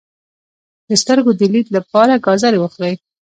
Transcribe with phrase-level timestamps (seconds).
[0.89, 2.93] د سترګو د لید لپاره ګازرې وخورئ